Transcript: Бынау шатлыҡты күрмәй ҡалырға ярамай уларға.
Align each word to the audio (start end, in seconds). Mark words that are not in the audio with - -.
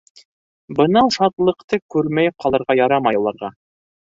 Бынау 0.79 1.11
шатлыҡты 1.17 1.81
күрмәй 1.97 2.35
ҡалырға 2.45 2.77
ярамай 2.81 3.21
уларға. 3.25 3.53